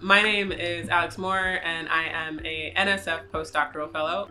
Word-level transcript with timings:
My 0.00 0.22
name 0.22 0.52
is 0.52 0.88
Alex 0.90 1.18
Moore, 1.18 1.58
and 1.64 1.88
I 1.88 2.04
am 2.04 2.38
a 2.44 2.72
NSF 2.76 3.30
postdoctoral 3.32 3.90
fellow. 3.90 4.30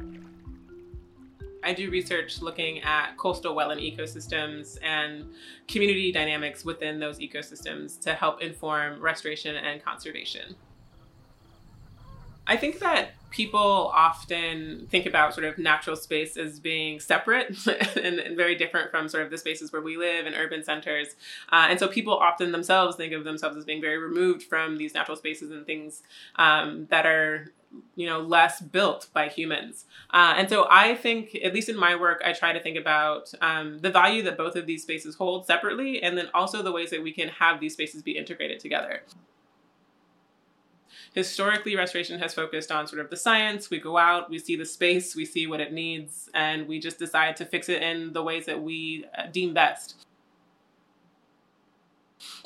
I 1.61 1.73
do 1.73 1.91
research 1.91 2.41
looking 2.41 2.81
at 2.83 3.17
coastal 3.17 3.53
wetland 3.53 3.81
ecosystems 3.81 4.77
and 4.81 5.25
community 5.67 6.13
dynamics 6.13 6.63
within 6.63 7.01
those 7.01 7.19
ecosystems 7.19 7.99
to 7.99 8.13
help 8.13 8.41
inform 8.41 9.01
restoration 9.01 9.57
and 9.57 9.83
conservation. 9.83 10.55
I 12.47 12.55
think 12.55 12.79
that 12.79 13.11
people 13.29 13.91
often 13.93 14.87
think 14.89 15.05
about 15.05 15.33
sort 15.33 15.45
of 15.45 15.57
natural 15.57 15.95
space 15.95 16.37
as 16.37 16.59
being 16.59 16.99
separate 16.99 17.55
and, 17.95 18.19
and, 18.19 18.37
very 18.37 18.55
different 18.55 18.91
from 18.91 19.09
sort 19.09 19.23
of 19.23 19.29
the 19.31 19.37
spaces 19.37 19.73
where 19.73 19.81
we 19.81 19.97
live 19.97 20.25
in 20.25 20.33
urban 20.33 20.63
centers. 20.63 21.09
Uh, 21.51 21.67
and 21.69 21.79
so 21.79 21.87
people 21.87 22.13
often 22.13 22.51
themselves 22.51 22.95
think 22.95 23.13
of 23.13 23.23
themselves 23.23 23.57
as 23.57 23.65
being 23.65 23.81
very 23.81 23.97
removed 23.97 24.43
from 24.43 24.77
these 24.77 24.93
natural 24.93 25.17
spaces 25.17 25.51
and 25.51 25.65
things 25.65 26.03
um, 26.37 26.87
that 26.89 27.05
are 27.05 27.51
you 27.95 28.07
know 28.07 28.21
less 28.21 28.61
built 28.61 29.07
by 29.13 29.27
humans 29.27 29.85
uh, 30.11 30.33
and 30.37 30.49
so 30.49 30.65
i 30.71 30.95
think 30.95 31.37
at 31.43 31.53
least 31.53 31.67
in 31.67 31.77
my 31.77 31.95
work 31.95 32.21
i 32.25 32.31
try 32.31 32.53
to 32.53 32.61
think 32.61 32.77
about 32.77 33.31
um, 33.41 33.79
the 33.79 33.91
value 33.91 34.23
that 34.23 34.37
both 34.37 34.55
of 34.55 34.65
these 34.65 34.83
spaces 34.83 35.15
hold 35.15 35.45
separately 35.45 36.01
and 36.01 36.17
then 36.17 36.29
also 36.33 36.63
the 36.63 36.71
ways 36.71 36.89
that 36.91 37.03
we 37.03 37.11
can 37.11 37.27
have 37.27 37.59
these 37.59 37.73
spaces 37.73 38.01
be 38.01 38.17
integrated 38.17 38.59
together 38.59 39.03
historically 41.17 41.75
restoration 41.75 42.19
has 42.19 42.31
focused 42.31 42.71
on 42.71 42.85
sort 42.85 43.01
of 43.01 43.09
the 43.09 43.17
science 43.17 43.71
we 43.71 43.79
go 43.79 43.97
out 43.97 44.29
we 44.29 44.37
see 44.37 44.55
the 44.55 44.63
space 44.63 45.15
we 45.15 45.25
see 45.25 45.47
what 45.47 45.59
it 45.59 45.73
needs 45.73 46.29
and 46.35 46.67
we 46.67 46.79
just 46.79 46.99
decide 46.99 47.35
to 47.35 47.43
fix 47.43 47.69
it 47.69 47.81
in 47.81 48.13
the 48.13 48.21
ways 48.21 48.45
that 48.45 48.61
we 48.61 49.03
uh, 49.17 49.25
deem 49.31 49.51
best 49.51 50.05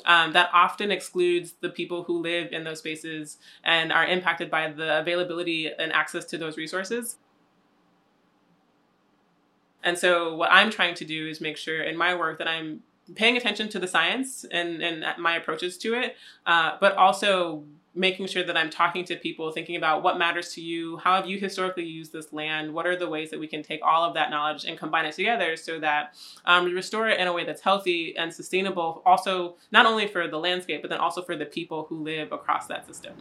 um, 0.06 0.32
that 0.32 0.48
often 0.54 0.90
excludes 0.90 1.52
the 1.60 1.68
people 1.68 2.04
who 2.04 2.18
live 2.18 2.50
in 2.50 2.64
those 2.64 2.78
spaces 2.78 3.36
and 3.62 3.92
are 3.92 4.06
impacted 4.06 4.50
by 4.50 4.70
the 4.70 5.00
availability 5.00 5.70
and 5.78 5.92
access 5.92 6.24
to 6.24 6.38
those 6.38 6.56
resources. 6.56 7.18
And 9.84 9.98
so, 9.98 10.34
what 10.34 10.50
I'm 10.50 10.70
trying 10.70 10.94
to 10.94 11.04
do 11.04 11.28
is 11.28 11.40
make 11.40 11.56
sure 11.58 11.82
in 11.82 11.96
my 11.96 12.14
work 12.14 12.38
that 12.38 12.48
I'm 12.48 12.82
paying 13.14 13.36
attention 13.36 13.68
to 13.70 13.78
the 13.78 13.88
science 13.88 14.44
and, 14.50 14.82
and 14.82 15.04
my 15.18 15.36
approaches 15.36 15.76
to 15.78 15.94
it, 15.94 16.16
uh, 16.46 16.76
but 16.80 16.96
also 16.96 17.64
making 17.94 18.26
sure 18.26 18.42
that 18.42 18.56
I'm 18.56 18.70
talking 18.70 19.04
to 19.06 19.16
people, 19.16 19.50
thinking 19.50 19.76
about 19.76 20.02
what 20.02 20.18
matters 20.18 20.54
to 20.54 20.60
you, 20.60 20.96
how 20.96 21.16
have 21.16 21.26
you 21.26 21.38
historically 21.38 21.84
used 21.84 22.12
this 22.12 22.32
land, 22.32 22.72
what 22.72 22.86
are 22.86 22.96
the 22.96 23.08
ways 23.08 23.30
that 23.30 23.38
we 23.38 23.46
can 23.46 23.62
take 23.62 23.80
all 23.82 24.02
of 24.04 24.14
that 24.14 24.30
knowledge 24.30 24.64
and 24.64 24.78
combine 24.78 25.04
it 25.04 25.14
together 25.14 25.56
so 25.56 25.78
that 25.78 26.14
um, 26.46 26.64
we 26.64 26.72
restore 26.72 27.08
it 27.08 27.20
in 27.20 27.26
a 27.26 27.32
way 27.32 27.44
that's 27.44 27.60
healthy 27.60 28.16
and 28.16 28.32
sustainable, 28.32 29.02
also 29.04 29.56
not 29.70 29.84
only 29.84 30.06
for 30.06 30.26
the 30.26 30.38
landscape, 30.38 30.80
but 30.80 30.88
then 30.88 31.00
also 31.00 31.22
for 31.22 31.36
the 31.36 31.46
people 31.46 31.84
who 31.88 32.02
live 32.02 32.32
across 32.32 32.66
that 32.66 32.86
system. 32.86 33.14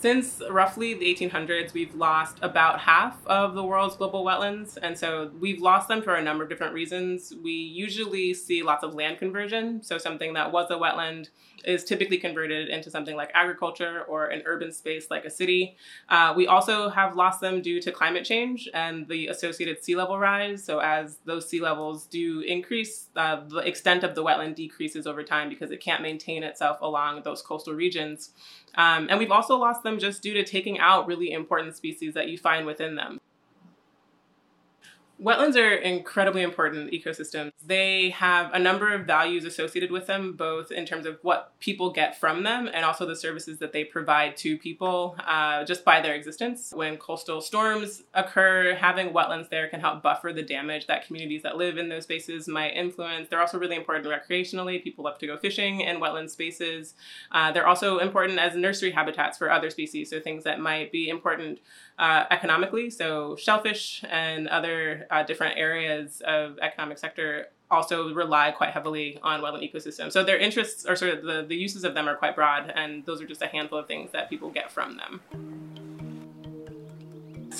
Since 0.00 0.40
roughly 0.48 0.94
the 0.94 1.14
1800s, 1.14 1.74
we've 1.74 1.94
lost 1.94 2.38
about 2.40 2.80
half 2.80 3.18
of 3.26 3.54
the 3.54 3.62
world's 3.62 3.96
global 3.96 4.24
wetlands. 4.24 4.78
And 4.80 4.96
so 4.96 5.30
we've 5.38 5.60
lost 5.60 5.88
them 5.88 6.00
for 6.00 6.14
a 6.14 6.22
number 6.22 6.42
of 6.42 6.48
different 6.48 6.72
reasons. 6.72 7.34
We 7.42 7.52
usually 7.52 8.32
see 8.32 8.62
lots 8.62 8.82
of 8.82 8.94
land 8.94 9.18
conversion. 9.18 9.82
So 9.82 9.98
something 9.98 10.32
that 10.32 10.52
was 10.52 10.70
a 10.70 10.76
wetland 10.76 11.28
is 11.64 11.84
typically 11.84 12.18
converted 12.18 12.68
into 12.68 12.90
something 12.90 13.16
like 13.16 13.30
agriculture 13.34 14.02
or 14.08 14.26
an 14.26 14.42
urban 14.46 14.72
space 14.72 15.10
like 15.10 15.24
a 15.24 15.30
city. 15.30 15.76
Uh, 16.08 16.32
we 16.36 16.46
also 16.46 16.88
have 16.88 17.16
lost 17.16 17.40
them 17.40 17.60
due 17.62 17.80
to 17.80 17.92
climate 17.92 18.24
change 18.24 18.68
and 18.74 19.08
the 19.08 19.28
associated 19.28 19.82
sea 19.84 19.96
level 19.96 20.18
rise. 20.18 20.62
So 20.64 20.78
as 20.80 21.18
those 21.24 21.48
sea 21.48 21.60
levels 21.60 22.06
do 22.06 22.40
increase, 22.40 23.08
uh, 23.16 23.40
the 23.48 23.58
extent 23.58 24.04
of 24.04 24.14
the 24.14 24.24
wetland 24.24 24.54
decreases 24.54 25.06
over 25.06 25.22
time 25.22 25.48
because 25.48 25.70
it 25.70 25.80
can't 25.80 26.02
maintain 26.02 26.42
itself 26.42 26.78
along 26.80 27.22
those 27.22 27.42
coastal 27.42 27.74
regions. 27.74 28.30
Um, 28.74 29.08
and 29.10 29.18
we've 29.18 29.32
also 29.32 29.56
lost 29.56 29.82
them 29.82 29.98
just 29.98 30.22
due 30.22 30.34
to 30.34 30.44
taking 30.44 30.78
out 30.78 31.06
really 31.06 31.32
important 31.32 31.76
species 31.76 32.14
that 32.14 32.28
you 32.28 32.38
find 32.38 32.66
within 32.66 32.94
them. 32.94 33.20
Wetlands 35.20 35.54
are 35.56 35.74
incredibly 35.74 36.40
important 36.40 36.92
ecosystems. 36.92 37.52
They 37.66 38.08
have 38.10 38.54
a 38.54 38.58
number 38.58 38.94
of 38.94 39.04
values 39.04 39.44
associated 39.44 39.90
with 39.90 40.06
them, 40.06 40.32
both 40.32 40.72
in 40.72 40.86
terms 40.86 41.04
of 41.04 41.18
what 41.20 41.52
people 41.60 41.90
get 41.90 42.18
from 42.18 42.42
them 42.42 42.70
and 42.72 42.86
also 42.86 43.04
the 43.04 43.14
services 43.14 43.58
that 43.58 43.72
they 43.72 43.84
provide 43.84 44.34
to 44.38 44.56
people 44.56 45.16
uh, 45.26 45.64
just 45.64 45.84
by 45.84 46.00
their 46.00 46.14
existence. 46.14 46.72
When 46.74 46.96
coastal 46.96 47.42
storms 47.42 48.02
occur, 48.14 48.74
having 48.74 49.10
wetlands 49.10 49.50
there 49.50 49.68
can 49.68 49.80
help 49.80 50.02
buffer 50.02 50.32
the 50.32 50.42
damage 50.42 50.86
that 50.86 51.06
communities 51.06 51.42
that 51.42 51.58
live 51.58 51.76
in 51.76 51.90
those 51.90 52.04
spaces 52.04 52.48
might 52.48 52.74
influence. 52.74 53.28
They're 53.28 53.40
also 53.40 53.58
really 53.58 53.76
important 53.76 54.08
recreationally. 54.08 54.82
People 54.82 55.04
love 55.04 55.18
to 55.18 55.26
go 55.26 55.36
fishing 55.36 55.82
in 55.82 56.00
wetland 56.00 56.30
spaces. 56.30 56.94
Uh, 57.30 57.52
they're 57.52 57.66
also 57.66 57.98
important 57.98 58.38
as 58.38 58.56
nursery 58.56 58.92
habitats 58.92 59.36
for 59.36 59.50
other 59.50 59.68
species, 59.68 60.08
so 60.08 60.18
things 60.18 60.44
that 60.44 60.60
might 60.60 60.90
be 60.90 61.10
important 61.10 61.58
uh, 61.98 62.24
economically. 62.30 62.88
So 62.88 63.36
shellfish 63.36 64.02
and 64.08 64.48
other 64.48 65.06
uh, 65.10 65.22
different 65.22 65.58
areas 65.58 66.22
of 66.24 66.58
economic 66.60 66.98
sector 66.98 67.48
also 67.70 68.12
rely 68.14 68.50
quite 68.50 68.70
heavily 68.70 69.18
on 69.22 69.40
wetland 69.40 69.70
ecosystems. 69.72 70.12
So 70.12 70.24
their 70.24 70.38
interests 70.38 70.84
or 70.86 70.96
sort 70.96 71.14
of 71.14 71.24
the, 71.24 71.44
the 71.46 71.56
uses 71.56 71.84
of 71.84 71.94
them 71.94 72.08
are 72.08 72.16
quite 72.16 72.34
broad, 72.34 72.72
and 72.74 73.04
those 73.06 73.20
are 73.22 73.26
just 73.26 73.42
a 73.42 73.46
handful 73.46 73.78
of 73.78 73.86
things 73.86 74.10
that 74.12 74.28
people 74.28 74.50
get 74.50 74.70
from 74.72 74.96
them. 74.96 75.79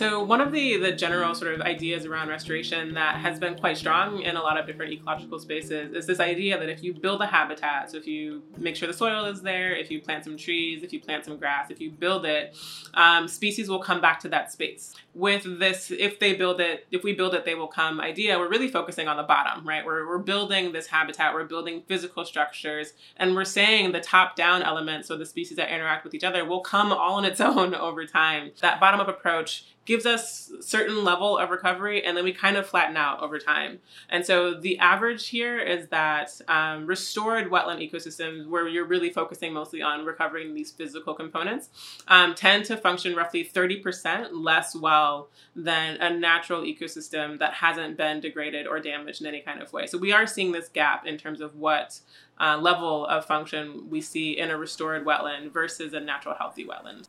So 0.00 0.24
one 0.24 0.40
of 0.40 0.50
the 0.50 0.78
the 0.78 0.92
general 0.92 1.34
sort 1.34 1.52
of 1.52 1.60
ideas 1.60 2.06
around 2.06 2.28
restoration 2.28 2.94
that 2.94 3.16
has 3.16 3.38
been 3.38 3.54
quite 3.54 3.76
strong 3.76 4.22
in 4.22 4.34
a 4.34 4.40
lot 4.40 4.58
of 4.58 4.66
different 4.66 4.94
ecological 4.94 5.38
spaces 5.38 5.92
is 5.92 6.06
this 6.06 6.20
idea 6.20 6.58
that 6.58 6.70
if 6.70 6.82
you 6.82 6.94
build 6.94 7.20
a 7.20 7.26
habitat, 7.26 7.90
so 7.90 7.98
if 7.98 8.06
you 8.06 8.42
make 8.56 8.76
sure 8.76 8.88
the 8.88 8.94
soil 8.94 9.26
is 9.26 9.42
there, 9.42 9.76
if 9.76 9.90
you 9.90 10.00
plant 10.00 10.24
some 10.24 10.38
trees, 10.38 10.82
if 10.82 10.94
you 10.94 11.00
plant 11.00 11.26
some 11.26 11.36
grass, 11.36 11.70
if 11.70 11.82
you 11.82 11.90
build 11.90 12.24
it, 12.24 12.56
um, 12.94 13.28
species 13.28 13.68
will 13.68 13.78
come 13.78 14.00
back 14.00 14.18
to 14.20 14.30
that 14.30 14.50
space. 14.50 14.94
With 15.12 15.58
this, 15.58 15.90
if 15.90 16.18
they 16.18 16.32
build 16.32 16.62
it, 16.62 16.86
if 16.90 17.04
we 17.04 17.12
build 17.12 17.34
it, 17.34 17.44
they 17.44 17.54
will 17.54 17.68
come 17.68 18.00
idea, 18.00 18.38
we're 18.38 18.48
really 18.48 18.68
focusing 18.68 19.06
on 19.06 19.18
the 19.18 19.22
bottom, 19.22 19.68
right? 19.68 19.84
We're, 19.84 20.08
we're 20.08 20.16
building 20.16 20.72
this 20.72 20.86
habitat, 20.86 21.34
we're 21.34 21.44
building 21.44 21.82
physical 21.86 22.24
structures, 22.24 22.94
and 23.18 23.34
we're 23.34 23.44
saying 23.44 23.92
the 23.92 24.00
top 24.00 24.34
down 24.34 24.62
elements, 24.62 25.08
so 25.08 25.18
the 25.18 25.26
species 25.26 25.58
that 25.58 25.68
interact 25.68 26.04
with 26.04 26.14
each 26.14 26.24
other, 26.24 26.46
will 26.46 26.62
come 26.62 26.90
all 26.90 27.16
on 27.16 27.26
its 27.26 27.40
own 27.42 27.74
over 27.74 28.06
time. 28.06 28.52
That 28.62 28.80
bottom 28.80 28.98
up 28.98 29.08
approach 29.08 29.66
gives 29.90 30.06
us 30.06 30.52
certain 30.60 31.02
level 31.02 31.36
of 31.36 31.50
recovery 31.50 32.04
and 32.04 32.16
then 32.16 32.22
we 32.22 32.32
kind 32.32 32.56
of 32.56 32.64
flatten 32.64 32.96
out 32.96 33.20
over 33.20 33.40
time. 33.40 33.80
And 34.08 34.24
so 34.24 34.54
the 34.54 34.78
average 34.78 35.30
here 35.30 35.58
is 35.58 35.88
that 35.88 36.40
um, 36.46 36.86
restored 36.86 37.50
wetland 37.50 37.90
ecosystems 37.90 38.46
where 38.46 38.68
you're 38.68 38.84
really 38.84 39.10
focusing 39.10 39.52
mostly 39.52 39.82
on 39.82 40.04
recovering 40.04 40.54
these 40.54 40.70
physical 40.70 41.12
components 41.12 41.70
um, 42.06 42.36
tend 42.36 42.66
to 42.66 42.76
function 42.76 43.16
roughly 43.16 43.44
30% 43.44 44.28
less 44.32 44.76
well 44.76 45.28
than 45.56 45.96
a 45.96 46.16
natural 46.16 46.62
ecosystem 46.62 47.40
that 47.40 47.54
hasn't 47.54 47.96
been 47.96 48.20
degraded 48.20 48.68
or 48.68 48.78
damaged 48.78 49.20
in 49.20 49.26
any 49.26 49.40
kind 49.40 49.60
of 49.60 49.72
way. 49.72 49.88
So 49.88 49.98
we 49.98 50.12
are 50.12 50.24
seeing 50.24 50.52
this 50.52 50.68
gap 50.68 51.04
in 51.04 51.18
terms 51.18 51.40
of 51.40 51.56
what 51.56 51.98
uh, 52.38 52.56
level 52.58 53.06
of 53.06 53.26
function 53.26 53.90
we 53.90 54.00
see 54.00 54.38
in 54.38 54.52
a 54.52 54.56
restored 54.56 55.04
wetland 55.04 55.50
versus 55.50 55.94
a 55.94 56.00
natural 56.00 56.36
healthy 56.36 56.64
wetland 56.64 57.08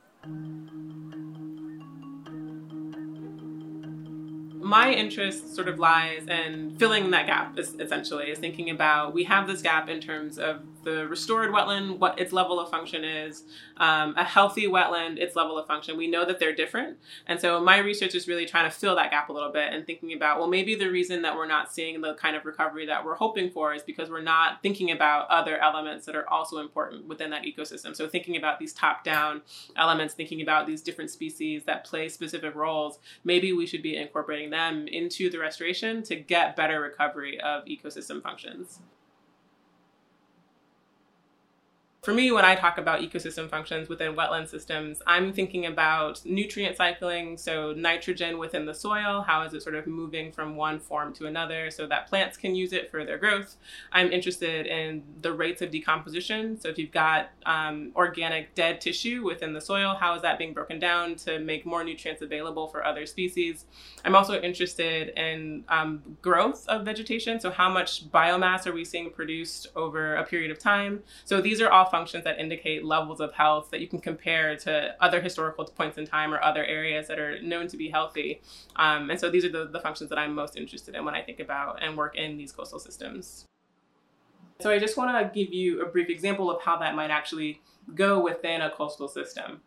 my 4.72 4.90
interest 4.90 5.54
sort 5.54 5.68
of 5.68 5.80
lies 5.80 6.26
in 6.28 6.74
filling 6.78 7.12
that 7.12 7.28
gap 7.28 7.59
essentially 7.59 8.28
is 8.30 8.40
thinking 8.40 8.70
about 8.70 9.14
we 9.14 9.26
have 9.26 9.46
this 9.46 9.62
gap 9.62 9.90
in 9.90 10.00
terms 10.00 10.40
of 10.40 10.62
the 10.84 11.08
restored 11.08 11.52
wetland, 11.52 12.00
what 12.00 12.19
its 12.19 12.34
level 12.34 12.59
of 12.59 12.69
function 12.69 13.03
is, 13.03 13.44
um, 13.78 14.14
a 14.18 14.24
healthy 14.24 14.68
wetland, 14.68 15.18
its 15.18 15.36
level 15.36 15.58
of 15.58 15.68
function. 15.68 15.97
We 15.97 16.08
know 16.08 16.25
that 16.25 16.40
they're 16.40 16.56
different. 16.56 16.97
And 17.28 17.40
so 17.40 17.59
my 17.62 17.78
research 17.78 18.16
is 18.16 18.28
really 18.28 18.46
trying 18.46 18.69
to 18.69 18.75
fill 18.75 18.96
that 18.96 19.12
gap 19.12 19.30
a 19.30 19.34
little 19.34 19.52
bit 19.52 19.74
and 19.74 19.86
thinking 19.86 20.14
about, 20.14 20.40
well, 20.40 20.47
maybe 20.47 20.75
the 20.75 20.90
reason 20.90 21.22
that 21.22 21.36
we're 21.36 21.47
not 21.47 21.72
seeing 21.72 22.02
the 22.02 22.16
kind 22.16 22.36
of 22.36 22.46
recovery 22.46 22.86
that 22.88 23.06
we're 23.06 23.16
hoping 23.16 23.50
for 23.52 23.74
is 23.74 23.84
because 23.84 24.09
we're 24.09 24.22
not 24.22 24.62
thinking 24.62 24.91
about 24.91 25.29
other 25.29 25.58
elements 25.58 26.06
that 26.06 26.16
are 26.16 26.28
also 26.29 26.58
important 26.58 27.08
within 27.08 27.29
that 27.29 27.44
ecosystem. 27.44 27.96
So 27.96 28.08
thinking 28.08 28.38
about 28.38 28.59
these 28.59 28.73
top 28.73 29.03
down 29.03 29.41
elements, 29.76 30.14
thinking 30.14 30.41
about 30.41 30.67
these 30.67 30.82
different 30.82 31.09
species 31.09 31.64
that 31.66 31.85
play 31.85 32.09
specific 32.09 32.56
roles, 32.56 33.00
maybe 33.23 33.53
we 33.53 33.66
should 33.66 33.84
be 33.84 33.97
incorporating 33.97 34.50
them 34.50 34.88
into 34.88 35.29
the 35.29 35.40
restoration 35.40 36.03
to 36.03 36.16
get 36.16 36.56
better 36.56 36.82
recovery 36.82 37.40
of 37.40 37.66
ecosystem 37.66 38.22
functions. 38.22 38.79
For 42.02 42.16
me, 42.16 42.32
when 42.32 42.44
I 42.44 42.56
talk 42.56 42.80
about 42.80 43.02
ecosystem 43.02 43.48
functions 43.48 43.88
within 43.88 44.16
wetland 44.16 44.48
systems, 44.48 45.03
I'm 45.06 45.32
thinking 45.32 45.68
about 45.68 46.20
nutrient 46.26 46.76
cycling, 46.76 47.38
so 47.38 47.74
nitrogen 47.74 48.40
within 48.40 48.66
the 48.66 48.74
soil, 48.74 49.22
how 49.22 49.44
is 49.44 49.53
it 49.53 49.62
sort 49.62 49.76
of 49.76 49.86
moving 49.86 50.32
from 50.32 50.56
one 50.56 50.80
form 50.80 51.14
to 51.14 51.28
another 51.28 51.70
so 51.70 51.86
that 51.86 52.08
plants 52.08 52.38
can 52.38 52.56
use 52.56 52.74
it 52.74 52.90
for 52.90 53.06
their 53.06 53.20
growth. 53.20 53.56
I'm 53.92 54.12
interested 54.12 54.66
in 54.66 55.03
the 55.22 55.32
rates 55.32 55.62
of 55.62 55.70
decomposition, 55.70 56.59
so 56.59 56.70
if 56.70 56.80
you've 56.80 56.90
got 56.90 57.30
um, 57.46 57.92
organic 57.96 58.56
dead 58.56 58.82
tissue 58.82 59.24
within 59.24 59.54
the 59.54 59.62
soil, 59.62 59.94
how 59.94 60.16
is 60.16 60.24
that 60.24 60.40
being 60.40 60.54
broken 60.56 60.80
down 60.80 61.18
to 61.18 61.38
make 61.38 61.68
more 61.68 61.84
nutrients 61.84 62.24
available 62.24 62.68
for 62.68 62.84
other 62.84 63.06
species. 63.06 63.66
I'm 64.04 64.16
also 64.16 64.42
interested 64.42 65.09
in 65.09 65.66
um, 65.70 66.02
growth 66.24 66.68
of 66.68 66.84
vegetation, 66.84 67.40
so 67.40 67.52
how 67.52 67.70
much 67.70 68.09
biomass 68.09 68.66
are 68.66 68.74
we 68.74 68.86
seeing 68.86 69.12
produced 69.12 69.68
over 69.76 70.16
a 70.16 70.24
period 70.24 70.50
of 70.50 70.58
time. 70.58 71.04
So 71.26 71.42
these 71.42 71.62
are 71.62 71.70
all 71.70 71.91
functions 71.91 72.23
that 72.23 72.40
indicate 72.40 72.84
levels 72.84 73.20
of 73.20 73.34
health 73.34 73.70
that 73.72 73.82
you 73.82 73.88
can 73.88 73.99
compare 73.99 74.55
to 74.55 74.96
other 74.99 75.22
historical 75.22 75.66
points 75.66 75.97
in 75.97 76.08
time 76.08 76.34
or 76.34 76.41
other 76.41 76.66
areas 76.66 77.08
that 77.08 77.20
are 77.20 77.41
known 77.41 77.67
to 77.67 77.78
be 77.78 77.90
healthy. 77.90 78.41
Um, 78.78 79.11
and 79.11 79.20
so 79.20 79.29
these 79.29 79.46
are 79.46 79.52
the, 79.52 79.67
the 79.67 79.79
functions 79.79 80.09
that 80.09 80.17
I'm 80.17 80.34
most 80.34 80.58
interested 80.58 80.96
in 80.96 81.05
when 81.05 81.14
I 81.14 81.22
think 81.22 81.40
about 81.40 81.84
and 81.84 81.96
work 81.96 82.16
in 82.16 82.38
these 82.38 82.52
coastal 82.52 82.79
systems. 82.79 83.46
So 84.61 84.72
I 84.72 84.79
just 84.79 84.97
want 84.97 85.11
to 85.17 85.43
give 85.43 85.53
you 85.53 85.82
a 85.82 85.85
brief 85.85 86.09
example 86.09 86.49
of 86.49 86.61
how 86.61 86.78
that 86.78 86.96
might 86.96 87.11
actually 87.11 87.61
go 87.96 88.23
within 88.23 88.61
a 88.61 88.70
coastal 88.70 89.08
system. 89.08 89.61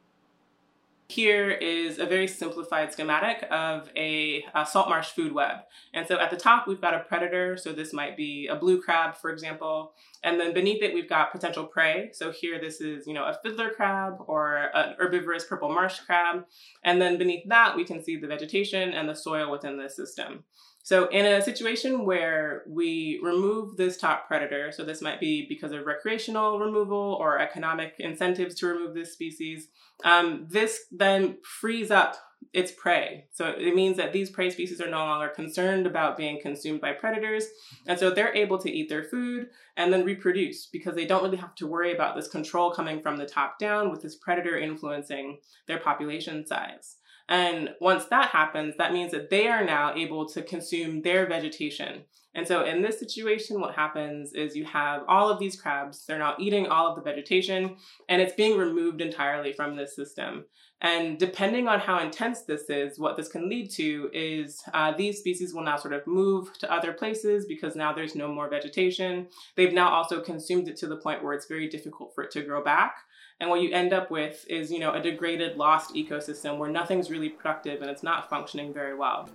Here 1.09 1.51
is 1.51 1.99
a 1.99 2.07
very 2.07 2.27
simplified 2.27 2.91
schematic 2.91 3.47
of 3.51 3.91
a, 3.95 4.43
a, 4.55 4.65
salt 4.65 4.89
marsh 4.89 5.09
food 5.09 5.33
web. 5.33 5.59
And 5.93 6.09
so 6.09 6.19
at 6.19 6.31
the 6.31 6.37
top, 6.37 6.67
we've 6.67 6.81
got 6.81 6.95
a 6.95 7.01
predator. 7.01 7.59
So 7.59 7.73
this 7.73 7.93
might 7.93 8.17
be 8.17 8.47
a 8.47 8.57
blue 8.57 8.81
crab, 8.81 9.15
for 9.15 9.31
example. 9.31 9.93
And 10.23 10.41
then 10.41 10.55
beneath 10.55 10.83
it, 10.83 10.95
we've 10.95 11.09
got 11.09 11.31
potential 11.31 11.67
prey. 11.67 12.09
So 12.15 12.33
here, 12.33 12.59
this 12.59 12.81
is, 12.81 13.07
you 13.07 13.13
know, 13.13 13.25
a 13.25 13.39
fiddler 13.43 13.71
crab 13.71 14.15
or 14.27 14.71
an 14.73 14.95
herbivorous 14.99 15.45
purple 15.45 15.69
marsh 15.69 16.01
crab. 16.01 16.47
And 16.83 17.03
then 17.03 17.19
beneath 17.19 17.47
that, 17.49 17.77
we 17.77 17.85
can 17.85 18.03
see 18.03 18.17
the 18.17 18.27
vegetation 18.27 18.95
and 18.95 19.07
the 19.07 19.15
soil 19.15 19.51
within 19.51 19.77
the 19.77 19.91
system. 19.91 20.45
So 20.85 21.09
in 21.09 21.25
a 21.25 21.41
situation 21.41 22.05
where 22.05 22.63
we 22.69 23.19
remove 23.23 23.79
this 23.79 23.97
top 23.97 24.29
predator, 24.29 24.71
so 24.71 24.85
this 24.85 25.01
might 25.01 25.19
be 25.19 25.47
because 25.49 25.73
of 25.73 25.87
recreational 25.87 26.59
removal 26.59 27.17
or 27.19 27.39
economic 27.39 27.95
incentives 27.99 28.55
to 28.57 28.67
remove 28.67 28.95
this 28.95 29.15
species, 29.15 29.69
um, 30.05 30.47
this 30.51 30.83
then 30.93 31.39
frees 31.43 31.91
up 31.91 32.17
its 32.53 32.71
prey. 32.71 33.25
So 33.33 33.47
it 33.47 33.75
means 33.75 33.97
that 33.97 34.13
these 34.13 34.29
prey 34.29 34.51
species 34.51 34.79
are 34.83 34.91
no 34.91 34.99
longer 34.99 35.29
concerned 35.29 35.87
about 35.87 36.19
being 36.19 36.39
consumed 36.39 36.83
by 36.83 36.93
predators. 36.93 37.47
And 37.87 37.99
so 37.99 38.11
they're 38.11 38.37
able 38.37 38.59
to 38.59 38.71
eat 38.71 38.91
their 38.91 39.05
food 39.05 39.49
and 39.79 39.91
then 39.91 40.05
reproduce 40.05 40.67
because 40.67 40.95
they 40.95 41.07
don't 41.07 41.23
really 41.23 41.39
have 41.39 41.55
to 41.57 41.67
worry 41.67 41.95
about 41.95 42.15
this 42.15 42.29
control 42.29 42.71
coming 42.71 43.01
from 43.01 43.17
the 43.17 43.25
top 43.25 43.59
down 43.59 43.91
with 43.91 44.03
this 44.03 44.17
predator 44.17 44.59
influencing 44.59 45.39
their 45.67 45.79
population 45.79 46.47
size. 46.47 46.97
And 47.29 47.71
once 47.81 48.05
that 48.07 48.31
happens, 48.31 48.75
that 48.77 48.93
means 48.93 49.13
that 49.13 49.31
they 49.31 49.49
are 49.49 49.65
now 49.65 49.95
able 49.95 50.29
to 50.29 50.43
consume 50.43 51.03
their 51.03 51.27
vegetation. 51.27 52.05
And 52.35 52.47
so 52.47 52.65
in 52.65 52.83
this 52.83 52.99
situation, 52.99 53.61
what 53.61 53.77
happens 53.77 54.33
is 54.33 54.57
you 54.57 54.65
have 54.65 55.03
all 55.09 55.31
of 55.31 55.39
these 55.39 55.61
crabs, 55.61 56.05
they're 56.05 56.19
now 56.19 56.35
eating 56.39 56.67
all 56.67 56.89
of 56.89 56.97
the 56.97 57.03
vegetation, 57.03 57.77
and 58.09 58.21
it's 58.21 58.35
being 58.35 58.59
removed 58.59 59.01
entirely 59.01 59.53
from 59.53 59.77
this 59.77 59.95
system. 59.95 60.45
And 60.81 61.17
depending 61.19 61.69
on 61.69 61.81
how 61.81 62.01
intense 62.01 62.43
this 62.43 62.69
is, 62.69 62.99
what 62.99 63.17
this 63.17 63.29
can 63.29 63.49
lead 63.49 63.71
to 63.71 64.11
is 64.13 64.61
uh, 64.75 64.93
these 64.95 65.21
species 65.21 65.55
will 65.55 65.63
now 65.63 65.77
sort 65.77 65.95
of 65.95 66.07
move 66.07 66.59
to 66.59 66.71
other 66.71 66.93
places 66.93 67.47
because 67.47 67.77
now 67.77 67.93
there's 67.95 68.15
no 68.17 68.29
more 68.29 68.51
vegetation. 68.51 69.29
They've 69.57 69.73
now 69.73 69.89
also 69.89 70.21
consumed 70.21 70.69
it 70.69 70.77
to 70.79 70.87
the 70.87 70.97
point 70.97 71.23
where 71.23 71.33
it's 71.33 71.47
very 71.47 71.69
difficult 71.69 72.15
for 72.15 72.25
it 72.25 72.33
to 72.33 72.43
grow 72.43 72.63
back. 72.63 72.97
And 73.41 73.51
what 73.51 73.61
you 73.61 73.73
end 73.73 73.93
up 73.93 74.11
with 74.11 74.47
is, 74.49 74.71
you 74.71 74.79
know, 74.79 74.93
a 74.93 75.01
degraded, 75.01 75.57
lost 75.57 75.95
ecosystem 75.95 76.59
where 76.59 76.71
nothing's 76.71 77.11
really 77.11 77.29
productive 77.29 77.83
and 77.83 77.91
it's 77.91 78.03
not 78.03 78.31
functioning 78.31 78.73
very 78.73 78.95
well. 78.95 79.29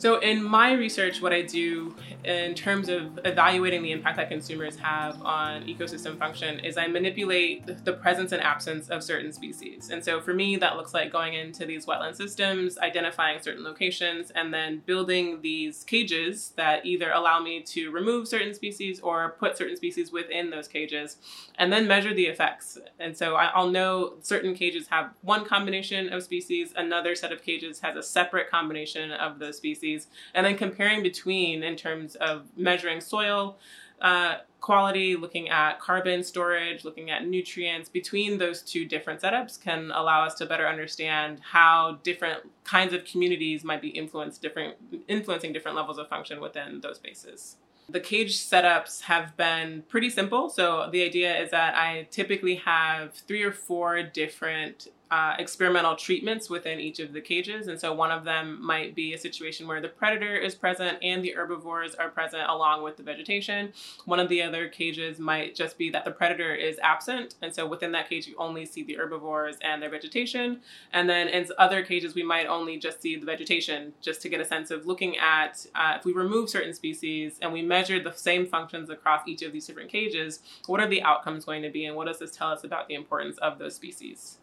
So, 0.00 0.18
in 0.18 0.42
my 0.42 0.72
research, 0.72 1.20
what 1.20 1.34
I 1.34 1.42
do 1.42 1.94
in 2.24 2.54
terms 2.54 2.88
of 2.88 3.20
evaluating 3.26 3.82
the 3.82 3.92
impact 3.92 4.16
that 4.16 4.30
consumers 4.30 4.74
have 4.78 5.20
on 5.20 5.64
ecosystem 5.64 6.18
function 6.18 6.58
is 6.60 6.78
I 6.78 6.86
manipulate 6.86 7.84
the 7.84 7.92
presence 7.92 8.32
and 8.32 8.42
absence 8.42 8.88
of 8.88 9.02
certain 9.02 9.30
species. 9.30 9.90
And 9.90 10.02
so, 10.02 10.18
for 10.18 10.32
me, 10.32 10.56
that 10.56 10.78
looks 10.78 10.94
like 10.94 11.12
going 11.12 11.34
into 11.34 11.66
these 11.66 11.84
wetland 11.84 12.16
systems, 12.16 12.78
identifying 12.78 13.42
certain 13.42 13.62
locations, 13.62 14.30
and 14.30 14.54
then 14.54 14.80
building 14.86 15.42
these 15.42 15.84
cages 15.84 16.54
that 16.56 16.86
either 16.86 17.10
allow 17.10 17.38
me 17.38 17.60
to 17.64 17.90
remove 17.90 18.26
certain 18.26 18.54
species 18.54 19.00
or 19.00 19.36
put 19.38 19.58
certain 19.58 19.76
species 19.76 20.10
within 20.10 20.48
those 20.48 20.66
cages, 20.66 21.18
and 21.58 21.70
then 21.70 21.86
measure 21.86 22.14
the 22.14 22.24
effects. 22.24 22.78
And 22.98 23.14
so, 23.14 23.34
I'll 23.34 23.68
know 23.68 24.14
certain 24.22 24.54
cages 24.54 24.86
have 24.88 25.10
one 25.20 25.44
combination 25.44 26.10
of 26.10 26.22
species, 26.22 26.72
another 26.74 27.14
set 27.14 27.32
of 27.32 27.42
cages 27.42 27.80
has 27.80 27.96
a 27.96 28.02
separate 28.02 28.50
combination 28.50 29.12
of 29.12 29.38
those 29.38 29.58
species 29.58 29.89
species, 29.90 30.08
and 30.34 30.46
then 30.46 30.56
comparing 30.56 31.02
between 31.02 31.62
in 31.62 31.76
terms 31.76 32.14
of 32.16 32.46
measuring 32.56 33.00
soil 33.00 33.56
uh, 34.00 34.36
quality, 34.60 35.16
looking 35.16 35.48
at 35.48 35.80
carbon 35.80 36.22
storage, 36.22 36.84
looking 36.84 37.10
at 37.10 37.26
nutrients 37.26 37.88
between 37.88 38.38
those 38.38 38.62
two 38.62 38.84
different 38.84 39.20
setups 39.20 39.60
can 39.60 39.90
allow 39.94 40.24
us 40.24 40.34
to 40.34 40.46
better 40.46 40.66
understand 40.66 41.40
how 41.42 41.98
different 42.02 42.40
kinds 42.64 42.92
of 42.92 43.04
communities 43.04 43.64
might 43.64 43.82
be 43.82 43.88
influenced 43.88 44.40
different 44.40 44.76
influencing 45.08 45.52
different 45.52 45.76
levels 45.76 45.98
of 45.98 46.08
function 46.08 46.40
within 46.40 46.80
those 46.80 46.96
spaces. 46.96 47.56
The 47.88 48.00
cage 48.00 48.38
setups 48.38 49.02
have 49.02 49.36
been 49.36 49.82
pretty 49.88 50.10
simple. 50.10 50.48
So 50.48 50.88
the 50.92 51.02
idea 51.02 51.36
is 51.42 51.50
that 51.50 51.74
I 51.74 52.06
typically 52.10 52.54
have 52.56 53.14
three 53.14 53.42
or 53.42 53.52
four 53.52 54.02
different 54.02 54.88
uh, 55.10 55.34
experimental 55.38 55.96
treatments 55.96 56.48
within 56.48 56.78
each 56.78 57.00
of 57.00 57.12
the 57.12 57.20
cages. 57.20 57.66
And 57.66 57.80
so 57.80 57.92
one 57.92 58.12
of 58.12 58.24
them 58.24 58.64
might 58.64 58.94
be 58.94 59.12
a 59.12 59.18
situation 59.18 59.66
where 59.66 59.80
the 59.80 59.88
predator 59.88 60.36
is 60.36 60.54
present 60.54 60.98
and 61.02 61.24
the 61.24 61.34
herbivores 61.34 61.96
are 61.96 62.10
present 62.10 62.48
along 62.48 62.84
with 62.84 62.96
the 62.96 63.02
vegetation. 63.02 63.72
One 64.04 64.20
of 64.20 64.28
the 64.28 64.42
other 64.42 64.68
cages 64.68 65.18
might 65.18 65.56
just 65.56 65.76
be 65.76 65.90
that 65.90 66.04
the 66.04 66.12
predator 66.12 66.54
is 66.54 66.78
absent. 66.80 67.34
And 67.42 67.52
so 67.52 67.66
within 67.66 67.90
that 67.92 68.08
cage, 68.08 68.28
you 68.28 68.36
only 68.38 68.64
see 68.64 68.84
the 68.84 68.94
herbivores 68.94 69.56
and 69.62 69.82
their 69.82 69.90
vegetation. 69.90 70.60
And 70.92 71.10
then 71.10 71.26
in 71.26 71.46
other 71.58 71.82
cages, 71.82 72.14
we 72.14 72.22
might 72.22 72.46
only 72.46 72.78
just 72.78 73.02
see 73.02 73.16
the 73.16 73.26
vegetation 73.26 73.92
just 74.00 74.22
to 74.22 74.28
get 74.28 74.40
a 74.40 74.44
sense 74.44 74.70
of 74.70 74.86
looking 74.86 75.16
at 75.18 75.66
uh, 75.74 75.94
if 75.98 76.04
we 76.04 76.12
remove 76.12 76.48
certain 76.50 76.72
species 76.72 77.36
and 77.42 77.52
we 77.52 77.62
measure 77.62 78.00
the 78.00 78.12
same 78.12 78.46
functions 78.46 78.90
across 78.90 79.26
each 79.26 79.42
of 79.42 79.52
these 79.52 79.66
different 79.66 79.90
cages, 79.90 80.40
what 80.66 80.80
are 80.80 80.88
the 80.88 81.02
outcomes 81.02 81.44
going 81.44 81.62
to 81.62 81.70
be 81.70 81.86
and 81.86 81.96
what 81.96 82.06
does 82.06 82.20
this 82.20 82.30
tell 82.30 82.50
us 82.52 82.62
about 82.62 82.86
the 82.86 82.94
importance 82.94 83.36
of 83.38 83.58
those 83.58 83.74
species? 83.74 84.38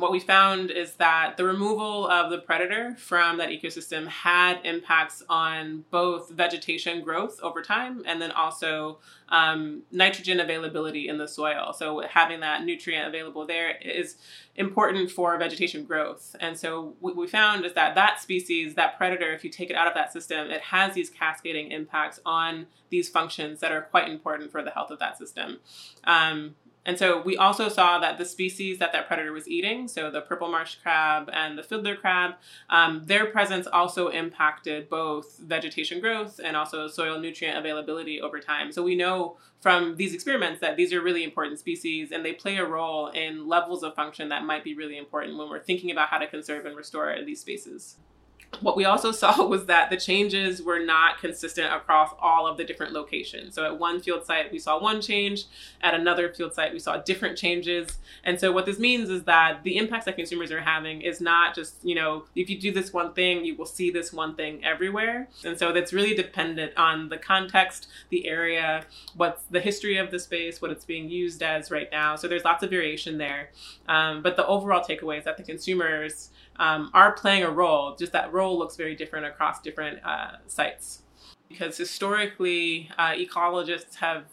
What 0.00 0.12
we 0.12 0.20
found 0.20 0.70
is 0.70 0.94
that 0.94 1.36
the 1.36 1.44
removal 1.44 2.08
of 2.08 2.30
the 2.30 2.38
predator 2.38 2.94
from 2.96 3.38
that 3.38 3.50
ecosystem 3.50 4.06
had 4.06 4.60
impacts 4.64 5.22
on 5.28 5.84
both 5.90 6.30
vegetation 6.30 7.02
growth 7.02 7.38
over 7.42 7.62
time 7.62 8.02
and 8.06 8.20
then 8.20 8.30
also 8.30 8.98
um, 9.28 9.82
nitrogen 9.90 10.40
availability 10.40 11.08
in 11.08 11.18
the 11.18 11.26
soil. 11.26 11.72
So, 11.72 12.00
having 12.08 12.40
that 12.40 12.64
nutrient 12.64 13.08
available 13.08 13.46
there 13.46 13.76
is 13.78 14.16
important 14.54 15.10
for 15.10 15.36
vegetation 15.38 15.84
growth. 15.84 16.36
And 16.40 16.58
so, 16.58 16.94
what 17.00 17.16
we 17.16 17.26
found 17.26 17.64
is 17.64 17.74
that 17.74 17.94
that 17.94 18.20
species, 18.20 18.74
that 18.74 18.96
predator, 18.96 19.32
if 19.32 19.44
you 19.44 19.50
take 19.50 19.70
it 19.70 19.76
out 19.76 19.88
of 19.88 19.94
that 19.94 20.12
system, 20.12 20.50
it 20.50 20.60
has 20.60 20.94
these 20.94 21.10
cascading 21.10 21.70
impacts 21.72 22.20
on 22.24 22.66
these 22.90 23.08
functions 23.08 23.60
that 23.60 23.72
are 23.72 23.82
quite 23.82 24.08
important 24.08 24.52
for 24.52 24.62
the 24.62 24.70
health 24.70 24.90
of 24.90 24.98
that 25.00 25.18
system. 25.18 25.58
Um, 26.04 26.54
and 26.86 26.96
so 26.96 27.20
we 27.20 27.36
also 27.36 27.68
saw 27.68 27.98
that 27.98 28.16
the 28.16 28.24
species 28.24 28.78
that 28.78 28.92
that 28.92 29.08
predator 29.08 29.32
was 29.32 29.48
eating, 29.48 29.88
so 29.88 30.08
the 30.08 30.20
purple 30.20 30.48
marsh 30.48 30.76
crab 30.76 31.28
and 31.32 31.58
the 31.58 31.64
fiddler 31.64 31.96
crab, 31.96 32.34
um, 32.70 33.02
their 33.06 33.26
presence 33.26 33.66
also 33.66 34.08
impacted 34.08 34.88
both 34.88 35.36
vegetation 35.38 36.00
growth 36.00 36.40
and 36.42 36.56
also 36.56 36.86
soil 36.86 37.18
nutrient 37.18 37.58
availability 37.58 38.20
over 38.20 38.38
time. 38.38 38.70
So 38.70 38.84
we 38.84 38.94
know 38.94 39.36
from 39.60 39.96
these 39.96 40.14
experiments 40.14 40.60
that 40.60 40.76
these 40.76 40.92
are 40.92 41.02
really 41.02 41.24
important 41.24 41.58
species 41.58 42.12
and 42.12 42.24
they 42.24 42.32
play 42.32 42.56
a 42.56 42.64
role 42.64 43.08
in 43.08 43.48
levels 43.48 43.82
of 43.82 43.96
function 43.96 44.28
that 44.28 44.44
might 44.44 44.62
be 44.62 44.74
really 44.74 44.96
important 44.96 45.36
when 45.36 45.50
we're 45.50 45.58
thinking 45.58 45.90
about 45.90 46.08
how 46.08 46.18
to 46.18 46.28
conserve 46.28 46.66
and 46.66 46.76
restore 46.76 47.16
these 47.24 47.40
spaces 47.40 47.96
what 48.60 48.76
we 48.76 48.84
also 48.84 49.12
saw 49.12 49.44
was 49.46 49.66
that 49.66 49.90
the 49.90 49.96
changes 49.96 50.62
were 50.62 50.78
not 50.78 51.18
consistent 51.18 51.72
across 51.72 52.14
all 52.20 52.46
of 52.46 52.56
the 52.56 52.64
different 52.64 52.92
locations. 52.92 53.54
So 53.54 53.64
at 53.64 53.78
one 53.78 54.00
field 54.00 54.24
site, 54.24 54.52
we 54.52 54.58
saw 54.58 54.80
one 54.80 55.00
change. 55.00 55.44
At 55.80 55.94
another 55.94 56.32
field 56.32 56.54
site, 56.54 56.72
we 56.72 56.78
saw 56.78 56.96
different 56.98 57.36
changes. 57.36 57.98
And 58.24 58.38
so 58.38 58.52
what 58.52 58.66
this 58.66 58.78
means 58.78 59.10
is 59.10 59.24
that 59.24 59.62
the 59.62 59.76
impacts 59.76 60.04
that 60.06 60.16
consumers 60.16 60.50
are 60.50 60.60
having 60.60 61.02
is 61.02 61.20
not 61.20 61.54
just, 61.54 61.84
you 61.84 61.94
know, 61.94 62.24
if 62.34 62.50
you 62.50 62.58
do 62.58 62.72
this 62.72 62.92
one 62.92 63.12
thing, 63.12 63.44
you 63.44 63.56
will 63.56 63.66
see 63.66 63.90
this 63.90 64.12
one 64.12 64.34
thing 64.34 64.64
everywhere. 64.64 65.28
And 65.44 65.58
so 65.58 65.72
that's 65.72 65.92
really 65.92 66.14
dependent 66.14 66.72
on 66.76 67.08
the 67.08 67.18
context, 67.18 67.88
the 68.10 68.26
area, 68.28 68.84
what's 69.14 69.42
the 69.50 69.60
history 69.60 69.96
of 69.96 70.10
the 70.10 70.18
space, 70.18 70.60
what 70.60 70.70
it's 70.70 70.84
being 70.84 71.08
used 71.08 71.42
as 71.42 71.70
right 71.70 71.88
now. 71.90 72.16
So 72.16 72.28
there's 72.28 72.44
lots 72.44 72.62
of 72.62 72.70
variation 72.70 73.18
there. 73.18 73.50
Um, 73.88 74.22
but 74.22 74.36
the 74.36 74.46
overall 74.46 74.82
takeaway 74.82 75.18
is 75.18 75.24
that 75.24 75.36
the 75.36 75.42
consumers 75.42 76.30
um, 76.58 76.90
are 76.94 77.12
playing 77.12 77.44
a 77.44 77.50
role, 77.50 77.96
just 77.96 78.12
that 78.12 78.32
role 78.32 78.58
looks 78.58 78.76
very 78.76 78.94
different 78.94 79.26
across 79.26 79.60
different 79.60 79.98
uh, 80.04 80.32
sites. 80.46 81.02
Because 81.48 81.76
historically, 81.76 82.90
uh, 82.98 83.12
ecologists 83.12 83.96
have 83.96 84.24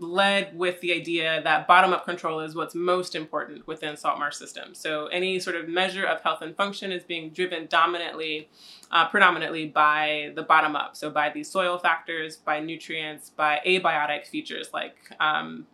led 0.00 0.56
with 0.56 0.80
the 0.80 0.92
idea 0.92 1.40
that 1.42 1.66
bottom 1.66 1.92
up 1.92 2.04
control 2.04 2.40
is 2.40 2.54
what's 2.54 2.74
most 2.74 3.14
important 3.14 3.66
within 3.66 3.96
salt 3.96 4.18
marsh 4.18 4.36
systems. 4.36 4.78
So 4.78 5.06
any 5.06 5.40
sort 5.40 5.56
of 5.56 5.68
measure 5.68 6.04
of 6.04 6.20
health 6.20 6.40
and 6.42 6.56
function 6.56 6.92
is 6.92 7.02
being 7.02 7.30
driven 7.30 7.66
dominantly, 7.66 8.48
uh, 8.90 9.08
predominantly 9.08 9.66
by 9.66 10.32
the 10.36 10.42
bottom 10.42 10.76
up. 10.76 10.96
So 10.96 11.10
by 11.10 11.30
these 11.30 11.50
soil 11.50 11.78
factors, 11.78 12.36
by 12.36 12.60
nutrients, 12.60 13.30
by 13.30 13.60
abiotic 13.66 14.26
features 14.26 14.70
like 14.72 14.96
um, 15.18 15.66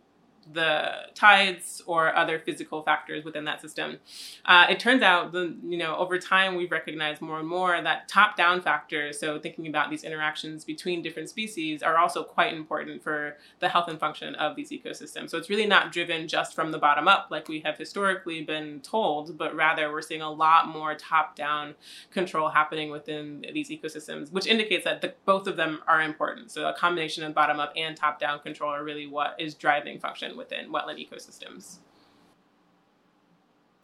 the 0.53 0.91
tides 1.15 1.81
or 1.87 2.15
other 2.15 2.37
physical 2.37 2.83
factors 2.83 3.25
within 3.25 3.45
that 3.45 3.61
system. 3.61 3.97
Uh, 4.45 4.67
it 4.69 4.79
turns 4.79 5.01
out, 5.01 5.31
the, 5.31 5.55
you 5.63 5.77
know, 5.77 5.95
over 5.95 6.19
time 6.19 6.55
we've 6.55 6.71
recognized 6.71 7.21
more 7.21 7.39
and 7.39 7.47
more 7.47 7.81
that 7.81 8.07
top-down 8.07 8.61
factors, 8.61 9.19
so 9.19 9.39
thinking 9.39 9.67
about 9.67 9.89
these 9.89 10.03
interactions 10.03 10.63
between 10.63 11.01
different 11.01 11.29
species, 11.29 11.81
are 11.81 11.97
also 11.97 12.23
quite 12.23 12.53
important 12.53 13.01
for 13.01 13.37
the 13.59 13.69
health 13.69 13.87
and 13.87 13.99
function 13.99 14.35
of 14.35 14.55
these 14.55 14.69
ecosystems. 14.69 15.31
So 15.31 15.37
it's 15.37 15.49
really 15.49 15.65
not 15.65 15.91
driven 15.91 16.27
just 16.27 16.53
from 16.53 16.71
the 16.71 16.77
bottom 16.77 17.07
up, 17.07 17.27
like 17.31 17.47
we 17.47 17.61
have 17.61 17.77
historically 17.77 18.43
been 18.43 18.81
told, 18.81 19.37
but 19.37 19.55
rather 19.55 19.91
we're 19.91 20.01
seeing 20.01 20.21
a 20.21 20.31
lot 20.31 20.67
more 20.67 20.93
top-down 20.93 21.75
control 22.11 22.49
happening 22.49 22.91
within 22.91 23.45
these 23.53 23.69
ecosystems, 23.69 24.31
which 24.31 24.45
indicates 24.45 24.83
that 24.83 25.01
the, 25.01 25.13
both 25.25 25.47
of 25.47 25.57
them 25.57 25.79
are 25.87 26.01
important. 26.01 26.51
So 26.51 26.67
a 26.67 26.73
combination 26.73 27.23
of 27.23 27.33
bottom-up 27.33 27.73
and 27.75 27.97
top-down 27.97 28.39
control 28.39 28.71
are 28.71 28.83
really 28.83 29.07
what 29.07 29.35
is 29.39 29.55
driving 29.55 29.99
function 29.99 30.34
within 30.37 30.71
wetland 30.71 30.99
ecosystems 30.99 31.77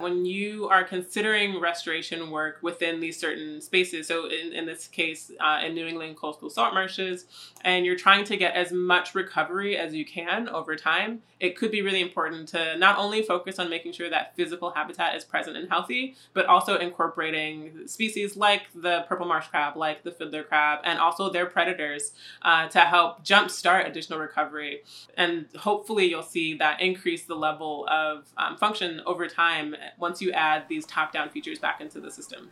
when 0.02 0.26
you 0.26 0.68
are 0.68 0.84
considering 0.84 1.60
restoration 1.60 2.30
work 2.30 2.58
within 2.62 3.00
these 3.00 3.18
certain 3.18 3.60
spaces, 3.60 4.08
so 4.08 4.26
in, 4.26 4.52
in 4.52 4.66
this 4.66 4.88
case, 4.88 5.30
uh, 5.40 5.60
in 5.64 5.74
New 5.74 5.86
England 5.86 6.16
coastal 6.16 6.50
salt 6.50 6.74
marshes, 6.74 7.26
and 7.62 7.86
you're 7.86 7.96
trying 7.96 8.24
to 8.24 8.36
get 8.36 8.54
as 8.54 8.72
much 8.72 9.14
recovery 9.14 9.76
as 9.76 9.94
you 9.94 10.04
can 10.04 10.48
over 10.48 10.76
time, 10.76 11.22
it 11.40 11.56
could 11.56 11.72
be 11.72 11.82
really 11.82 12.00
important 12.00 12.48
to 12.48 12.78
not 12.78 12.98
only 12.98 13.22
focus 13.22 13.58
on 13.58 13.68
making 13.68 13.92
sure 13.92 14.08
that 14.08 14.34
physical 14.36 14.70
habitat 14.70 15.16
is 15.16 15.24
present 15.24 15.56
and 15.56 15.68
healthy, 15.68 16.14
but 16.34 16.46
also 16.46 16.78
incorporating 16.78 17.86
species 17.86 18.36
like 18.36 18.62
the 18.74 19.04
purple 19.08 19.26
marsh 19.26 19.48
crab, 19.48 19.76
like 19.76 20.04
the 20.04 20.12
fiddler 20.12 20.44
crab, 20.44 20.78
and 20.84 21.00
also 21.00 21.30
their 21.30 21.46
predators 21.46 22.12
uh, 22.42 22.68
to 22.68 22.78
help 22.80 23.24
jumpstart 23.24 23.88
additional 23.88 24.20
recovery. 24.20 24.82
And 25.16 25.46
hopefully, 25.56 26.08
you'll 26.08 26.22
see 26.22 26.54
that 26.58 26.80
increase 26.80 27.24
the 27.24 27.34
level 27.34 27.88
of 27.90 28.26
um, 28.36 28.56
function 28.56 29.00
over 29.04 29.26
time 29.26 29.74
once 29.98 30.20
you 30.20 30.32
add 30.32 30.64
these 30.68 30.84
top-down 30.86 31.30
features 31.30 31.58
back 31.58 31.80
into 31.80 32.00
the 32.00 32.10
system. 32.10 32.50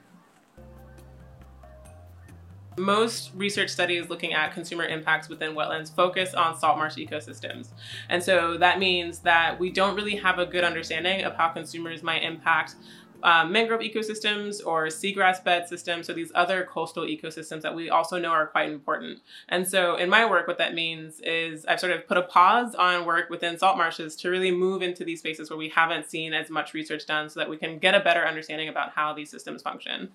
Most 2.78 3.32
research 3.34 3.68
studies 3.68 4.08
looking 4.08 4.32
at 4.32 4.54
consumer 4.54 4.84
impacts 4.84 5.28
within 5.28 5.54
wetlands 5.54 5.94
focus 5.94 6.34
on 6.34 6.56
salt 6.58 6.78
marsh 6.78 6.96
ecosystems. 6.96 7.70
And 8.08 8.22
so 8.22 8.56
that 8.58 8.78
means 8.78 9.18
that 9.20 9.58
we 9.58 9.70
don't 9.70 9.96
really 9.96 10.16
have 10.16 10.38
a 10.38 10.46
good 10.46 10.64
understanding 10.64 11.24
of 11.24 11.34
how 11.34 11.48
consumers 11.48 12.02
might 12.02 12.22
impact 12.22 12.76
um, 13.22 13.52
mangrove 13.52 13.80
ecosystems 13.80 14.64
or 14.64 14.86
seagrass 14.86 15.42
bed 15.42 15.68
systems, 15.68 16.06
so 16.06 16.12
these 16.12 16.32
other 16.34 16.64
coastal 16.64 17.04
ecosystems 17.04 17.62
that 17.62 17.74
we 17.74 17.90
also 17.90 18.18
know 18.18 18.30
are 18.30 18.46
quite 18.46 18.70
important. 18.70 19.20
And 19.48 19.68
so 19.68 19.96
in 19.96 20.08
my 20.08 20.28
work, 20.28 20.46
what 20.46 20.58
that 20.58 20.74
means 20.74 21.20
is 21.20 21.64
I've 21.66 21.80
sort 21.80 21.92
of 21.92 22.06
put 22.06 22.16
a 22.16 22.22
pause 22.22 22.74
on 22.74 23.04
work 23.04 23.30
within 23.30 23.58
salt 23.58 23.76
marshes 23.76 24.16
to 24.16 24.30
really 24.30 24.50
move 24.50 24.82
into 24.82 25.04
these 25.04 25.20
spaces 25.20 25.50
where 25.50 25.56
we 25.58 25.68
haven't 25.68 26.10
seen 26.10 26.32
as 26.32 26.50
much 26.50 26.74
research 26.74 27.06
done 27.06 27.28
so 27.28 27.40
that 27.40 27.50
we 27.50 27.56
can 27.56 27.78
get 27.78 27.94
a 27.94 28.00
better 28.00 28.26
understanding 28.26 28.68
about 28.68 28.92
how 28.92 29.12
these 29.12 29.30
systems 29.30 29.62
function. 29.62 30.10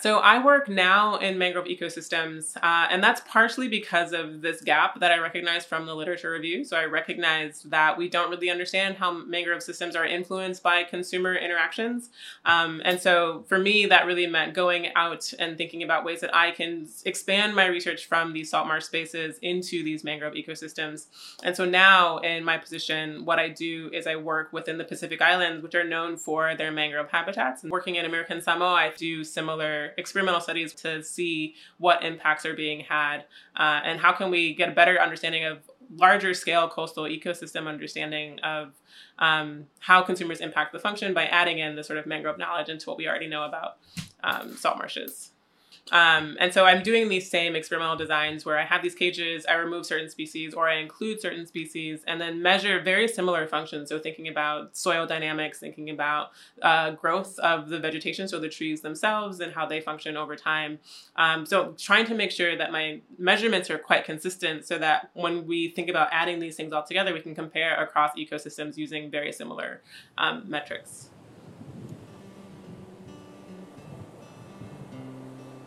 So 0.00 0.18
I 0.18 0.42
work 0.42 0.68
now 0.68 1.16
in 1.16 1.38
mangrove 1.38 1.66
ecosystems, 1.66 2.56
uh, 2.56 2.88
and 2.90 3.04
that's 3.04 3.20
partially 3.28 3.68
because 3.68 4.12
of 4.12 4.40
this 4.40 4.60
gap 4.62 4.98
that 5.00 5.12
I 5.12 5.18
recognized 5.18 5.68
from 5.68 5.86
the 5.86 5.94
literature 5.94 6.32
review. 6.32 6.64
So 6.64 6.76
I 6.76 6.84
recognized 6.86 7.70
that 7.70 7.98
we 7.98 8.08
don't 8.08 8.30
really 8.30 8.50
understand 8.50 8.96
how 8.96 9.12
mangrove 9.12 9.62
systems 9.62 9.94
are 9.94 10.04
influenced 10.04 10.62
by 10.62 10.84
consumer 10.84 11.34
interactions. 11.34 12.10
Um, 12.44 12.80
and 12.84 13.00
so 13.00 13.44
for 13.48 13.58
me, 13.58 13.86
that 13.86 14.06
really 14.06 14.26
meant 14.26 14.54
going 14.54 14.88
out 14.96 15.32
and 15.38 15.58
thinking 15.58 15.82
about 15.82 16.04
ways 16.04 16.20
that 16.20 16.34
I 16.34 16.52
can 16.52 16.88
expand 17.04 17.54
my 17.54 17.66
research 17.66 18.06
from 18.06 18.32
these 18.32 18.50
salt 18.50 18.66
marsh 18.66 18.84
spaces 18.84 19.38
into 19.42 19.84
these 19.84 20.04
mangrove 20.04 20.34
ecosystems. 20.34 21.06
And 21.42 21.54
so 21.54 21.64
now 21.64 22.18
in 22.18 22.44
my 22.44 22.56
position, 22.56 23.24
what 23.24 23.38
I 23.38 23.48
do 23.48 23.90
is 23.92 24.06
I 24.06 24.16
work 24.16 24.52
within 24.52 24.78
the 24.78 24.84
Pacific 24.84 25.20
Islands, 25.20 25.62
which 25.62 25.74
are 25.74 25.84
known 25.84 26.16
for 26.16 26.56
their 26.56 26.72
mangrove 26.72 27.10
habitats. 27.10 27.62
And 27.62 27.70
working 27.70 27.96
in 27.96 28.04
American 28.04 28.40
Samoa, 28.40 28.72
I 28.72 28.92
do 28.96 29.22
similar 29.22 29.81
experimental 29.98 30.40
studies 30.40 30.74
to 30.74 31.02
see 31.02 31.54
what 31.78 32.02
impacts 32.04 32.46
are 32.46 32.54
being 32.54 32.80
had 32.80 33.24
uh, 33.56 33.80
and 33.84 34.00
how 34.00 34.12
can 34.12 34.30
we 34.30 34.54
get 34.54 34.68
a 34.68 34.72
better 34.72 35.00
understanding 35.00 35.44
of 35.44 35.58
larger 35.96 36.32
scale 36.32 36.68
coastal 36.68 37.04
ecosystem 37.04 37.66
understanding 37.66 38.38
of 38.40 38.72
um, 39.18 39.66
how 39.80 40.02
consumers 40.02 40.40
impact 40.40 40.72
the 40.72 40.78
function 40.78 41.12
by 41.12 41.26
adding 41.26 41.58
in 41.58 41.76
the 41.76 41.84
sort 41.84 41.98
of 41.98 42.06
mangrove 42.06 42.38
knowledge 42.38 42.68
into 42.68 42.88
what 42.88 42.96
we 42.96 43.06
already 43.06 43.28
know 43.28 43.44
about 43.44 43.76
um, 44.24 44.56
salt 44.56 44.78
marshes. 44.78 45.31
Um, 45.90 46.36
and 46.38 46.54
so 46.54 46.64
I'm 46.64 46.82
doing 46.82 47.08
these 47.08 47.28
same 47.28 47.56
experimental 47.56 47.96
designs 47.96 48.46
where 48.46 48.58
I 48.58 48.64
have 48.64 48.82
these 48.82 48.94
cages, 48.94 49.44
I 49.46 49.54
remove 49.54 49.84
certain 49.84 50.08
species 50.08 50.54
or 50.54 50.68
I 50.68 50.76
include 50.76 51.20
certain 51.20 51.44
species 51.46 52.04
and 52.06 52.20
then 52.20 52.40
measure 52.40 52.80
very 52.80 53.08
similar 53.08 53.46
functions. 53.48 53.88
So 53.88 53.98
thinking 53.98 54.28
about 54.28 54.76
soil 54.76 55.06
dynamics, 55.06 55.58
thinking 55.58 55.90
about 55.90 56.30
uh, 56.62 56.92
growth 56.92 57.38
of 57.40 57.68
the 57.68 57.80
vegetation, 57.80 58.28
so 58.28 58.38
the 58.38 58.48
trees 58.48 58.80
themselves 58.80 59.40
and 59.40 59.52
how 59.52 59.66
they 59.66 59.80
function 59.80 60.16
over 60.16 60.36
time. 60.36 60.78
Um, 61.16 61.44
so 61.44 61.74
trying 61.76 62.06
to 62.06 62.14
make 62.14 62.30
sure 62.30 62.56
that 62.56 62.70
my 62.70 63.00
measurements 63.18 63.68
are 63.68 63.78
quite 63.78 64.04
consistent 64.04 64.64
so 64.64 64.78
that 64.78 65.10
when 65.14 65.46
we 65.46 65.68
think 65.70 65.88
about 65.88 66.08
adding 66.12 66.38
these 66.38 66.56
things 66.56 66.72
all 66.72 66.84
together, 66.84 67.12
we 67.12 67.20
can 67.20 67.34
compare 67.34 67.74
across 67.82 68.12
ecosystems 68.16 68.76
using 68.76 69.10
very 69.10 69.32
similar 69.32 69.82
um, 70.16 70.44
metrics. 70.48 71.11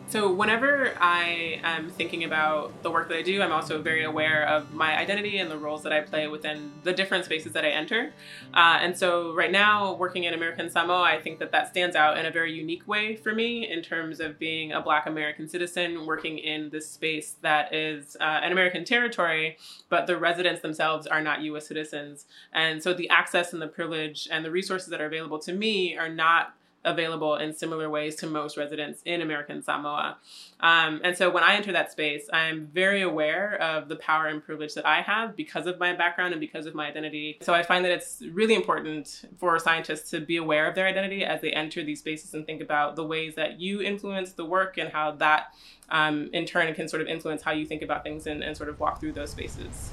So 0.08 0.32
whenever 0.32 0.94
I 1.00 1.60
am 1.64 1.90
thinking 1.90 2.22
about 2.22 2.80
the 2.84 2.90
work 2.92 3.08
that 3.08 3.18
I 3.18 3.22
do, 3.22 3.42
I'm 3.42 3.50
also 3.50 3.82
very 3.82 4.04
aware 4.04 4.46
of 4.46 4.72
my 4.72 4.96
identity 4.96 5.38
and 5.38 5.50
the 5.50 5.58
roles 5.58 5.82
that 5.82 5.92
I 5.92 6.00
play 6.00 6.28
within 6.28 6.70
the 6.84 6.92
different 6.92 7.24
spaces 7.24 7.52
that 7.54 7.64
I 7.64 7.70
enter. 7.70 8.12
Uh, 8.54 8.78
and 8.80 8.96
so 8.96 9.34
right 9.34 9.50
now, 9.50 9.94
working 9.94 10.22
in 10.22 10.32
American 10.32 10.70
Samoa, 10.70 11.02
I 11.02 11.20
think 11.20 11.40
that 11.40 11.50
that 11.50 11.68
stands 11.68 11.96
out 11.96 12.18
in 12.18 12.24
a 12.24 12.30
very 12.30 12.52
unique 12.52 12.86
way 12.86 13.16
for 13.16 13.34
me 13.34 13.68
in 13.68 13.82
terms 13.82 14.20
of 14.20 14.38
being 14.38 14.70
a 14.70 14.80
Black 14.80 15.06
American 15.06 15.48
citizen 15.48 16.06
working 16.06 16.38
in 16.38 16.70
this 16.70 16.88
space 16.88 17.34
that 17.42 17.74
is 17.74 18.16
uh, 18.20 18.40
an 18.44 18.52
American 18.52 18.84
territory, 18.84 19.58
but 19.88 20.06
the 20.06 20.16
residents 20.16 20.62
themselves 20.62 21.08
are 21.08 21.20
not 21.20 21.42
U.S. 21.42 21.66
citizens. 21.66 22.26
And 22.52 22.80
so 22.80 22.94
the 22.94 23.08
access 23.08 23.52
and 23.52 23.60
the 23.60 23.66
privilege 23.66 24.28
and 24.30 24.44
the 24.44 24.52
resources 24.52 24.88
that 24.90 25.00
are 25.00 25.06
available 25.06 25.40
to 25.40 25.52
me 25.52 25.96
are 25.96 26.08
not 26.08 26.54
available 26.86 27.36
in 27.36 27.52
similar 27.52 27.90
ways 27.90 28.16
to 28.16 28.26
most 28.26 28.56
residents 28.56 29.02
in 29.04 29.20
American 29.20 29.62
Samoa. 29.62 30.16
Um, 30.60 31.00
and 31.04 31.16
so 31.16 31.28
when 31.28 31.42
I 31.42 31.56
enter 31.56 31.72
that 31.72 31.92
space, 31.92 32.28
I'm 32.32 32.68
very 32.68 33.02
aware 33.02 33.60
of 33.60 33.88
the 33.88 33.96
power 33.96 34.26
and 34.26 34.42
privilege 34.42 34.74
that 34.74 34.86
I 34.86 35.02
have 35.02 35.36
because 35.36 35.66
of 35.66 35.78
my 35.78 35.92
background 35.92 36.32
and 36.32 36.40
because 36.40 36.64
of 36.64 36.74
my 36.74 36.86
identity. 36.86 37.38
So 37.42 37.52
I 37.52 37.62
find 37.62 37.84
that 37.84 37.92
it's 37.92 38.22
really 38.32 38.54
important 38.54 39.26
for 39.36 39.58
scientists 39.58 40.10
to 40.10 40.20
be 40.20 40.38
aware 40.38 40.66
of 40.66 40.74
their 40.74 40.86
identity 40.86 41.24
as 41.24 41.42
they 41.42 41.50
enter 41.50 41.84
these 41.84 41.98
spaces 41.98 42.32
and 42.32 42.46
think 42.46 42.62
about 42.62 42.96
the 42.96 43.04
ways 43.04 43.34
that 43.34 43.60
you 43.60 43.82
influence 43.82 44.32
the 44.32 44.44
work 44.44 44.78
and 44.78 44.88
how 44.88 45.10
that 45.12 45.54
um, 45.90 46.30
in 46.32 46.46
turn 46.46 46.72
can 46.74 46.88
sort 46.88 47.02
of 47.02 47.08
influence 47.08 47.42
how 47.42 47.52
you 47.52 47.66
think 47.66 47.82
about 47.82 48.02
things 48.02 48.26
and, 48.26 48.42
and 48.42 48.56
sort 48.56 48.68
of 48.68 48.80
walk 48.80 49.00
through 49.00 49.12
those 49.12 49.30
spaces. 49.30 49.90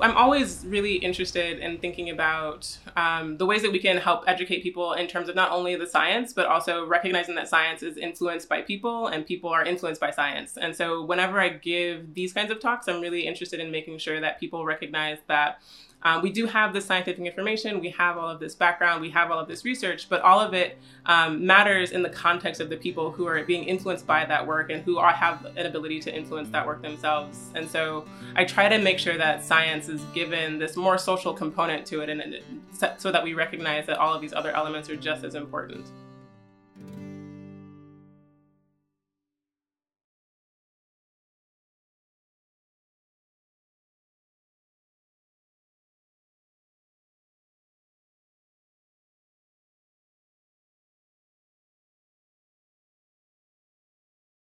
I'm 0.00 0.16
always 0.16 0.64
really 0.66 0.94
interested 0.94 1.58
in 1.58 1.78
thinking 1.78 2.10
about 2.10 2.78
um, 2.96 3.36
the 3.36 3.46
ways 3.46 3.62
that 3.62 3.72
we 3.72 3.78
can 3.78 3.96
help 3.96 4.24
educate 4.26 4.62
people 4.62 4.92
in 4.92 5.06
terms 5.06 5.28
of 5.28 5.34
not 5.34 5.50
only 5.50 5.76
the 5.76 5.86
science, 5.86 6.32
but 6.32 6.46
also 6.46 6.86
recognizing 6.86 7.34
that 7.36 7.48
science 7.48 7.82
is 7.82 7.96
influenced 7.96 8.48
by 8.48 8.62
people 8.62 9.08
and 9.08 9.26
people 9.26 9.50
are 9.50 9.64
influenced 9.64 10.00
by 10.00 10.10
science. 10.10 10.56
And 10.56 10.74
so, 10.74 11.04
whenever 11.04 11.40
I 11.40 11.48
give 11.50 12.14
these 12.14 12.32
kinds 12.32 12.50
of 12.50 12.60
talks, 12.60 12.88
I'm 12.88 13.00
really 13.00 13.26
interested 13.26 13.60
in 13.60 13.70
making 13.70 13.98
sure 13.98 14.20
that 14.20 14.40
people 14.40 14.64
recognize 14.64 15.18
that 15.26 15.60
um, 16.02 16.22
we 16.22 16.30
do 16.30 16.46
have 16.46 16.72
the 16.72 16.80
scientific 16.80 17.24
information, 17.24 17.80
we 17.80 17.90
have 17.90 18.16
all 18.16 18.28
of 18.28 18.38
this 18.38 18.54
background, 18.54 19.00
we 19.00 19.10
have 19.10 19.30
all 19.30 19.38
of 19.38 19.48
this 19.48 19.64
research, 19.64 20.08
but 20.08 20.20
all 20.22 20.40
of 20.40 20.54
it 20.54 20.78
um, 21.06 21.44
matters 21.44 21.90
in 21.90 22.02
the 22.02 22.08
context 22.08 22.60
of 22.60 22.70
the 22.70 22.76
people 22.76 23.10
who 23.10 23.26
are 23.26 23.42
being 23.44 23.64
influenced 23.64 24.06
by 24.06 24.24
that 24.24 24.46
work 24.46 24.70
and 24.70 24.82
who 24.82 24.98
are, 24.98 25.12
have 25.12 25.44
an 25.56 25.66
ability 25.66 25.98
to 26.00 26.14
influence 26.14 26.48
that 26.50 26.64
work 26.64 26.82
themselves. 26.82 27.50
And 27.54 27.68
so 27.68 28.06
I 28.36 28.44
try 28.44 28.68
to 28.68 28.78
make 28.78 28.98
sure 28.98 29.18
that 29.18 29.44
science 29.44 29.88
is 29.88 30.02
given 30.14 30.58
this 30.58 30.76
more 30.76 30.98
social 30.98 31.34
component 31.34 31.84
to 31.86 32.00
it, 32.00 32.08
and, 32.08 32.20
and 32.20 32.36
so 32.96 33.10
that 33.10 33.24
we 33.24 33.34
recognize 33.34 33.86
that 33.86 33.98
all 33.98 34.14
of 34.14 34.20
these 34.20 34.32
other 34.32 34.52
elements 34.52 34.88
are 34.88 34.96
just 34.96 35.24
as 35.24 35.34
important. 35.34 35.84